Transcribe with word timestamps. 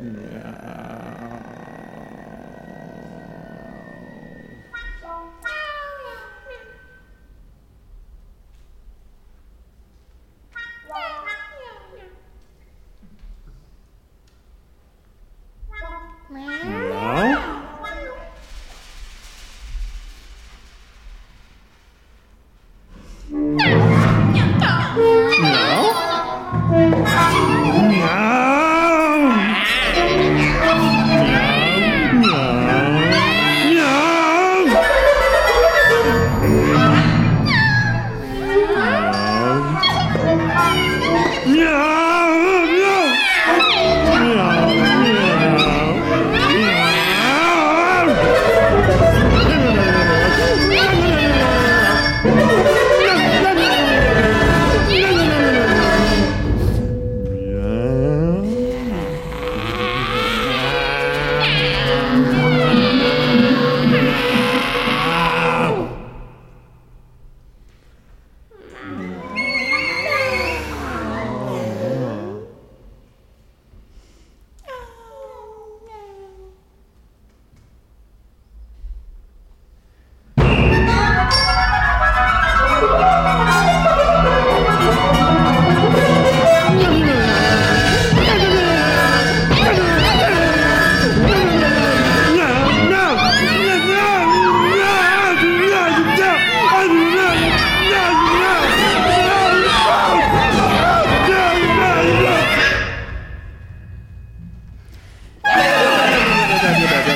Mm, 0.00 0.32
yeah. 0.32 0.39
No! 41.50 41.89